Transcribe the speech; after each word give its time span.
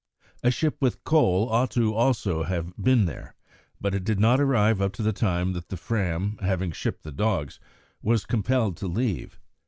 A 0.41 0.49
ship 0.49 0.77
with 0.81 1.03
coal 1.03 1.47
ought 1.51 1.77
also 1.77 2.41
to 2.41 2.49
have 2.49 2.73
been 2.75 3.05
there, 3.05 3.35
but 3.79 3.93
it 3.93 4.03
did 4.03 4.19
not 4.19 4.41
arrive 4.41 4.81
up 4.81 4.93
to 4.93 5.03
the 5.03 5.13
time 5.13 5.53
that 5.53 5.69
the 5.69 5.77
Fram, 5.77 6.39
having 6.41 6.71
shipped 6.71 7.03
the 7.03 7.11
dogs, 7.11 7.59
was 8.01 8.25
compelled 8.25 8.77
to 8.77 8.87
leave. 8.87 9.39